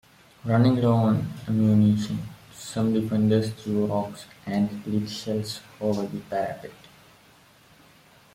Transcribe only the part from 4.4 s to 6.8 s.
and lit shells over the parapet.